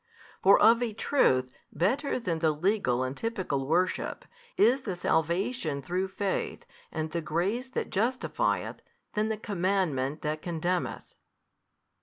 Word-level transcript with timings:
For 0.41 0.59
of 0.59 0.81
a 0.81 0.93
truth 0.93 1.53
better 1.71 2.19
than 2.19 2.39
the 2.39 2.49
legal 2.49 3.03
and 3.03 3.15
typical 3.15 3.67
worship 3.67 4.25
is 4.57 4.81
the 4.81 4.95
salvation 4.95 5.83
through 5.83 6.07
faith 6.07 6.65
and 6.91 7.11
the 7.11 7.21
grace 7.21 7.67
that 7.67 7.91
justifieth 7.91 8.81
than 9.13 9.29
the 9.29 9.37
commandment 9.37 10.23
that 10.23 10.41
condemneth. 10.41 11.13